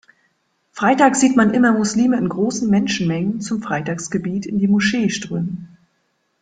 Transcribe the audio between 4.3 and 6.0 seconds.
in die Moschee strömen.